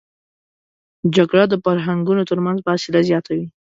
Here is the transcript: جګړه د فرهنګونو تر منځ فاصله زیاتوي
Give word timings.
جګړه 1.15 1.43
د 1.49 1.53
فرهنګونو 1.63 2.23
تر 2.29 2.39
منځ 2.45 2.57
فاصله 2.65 2.99
زیاتوي 3.09 3.45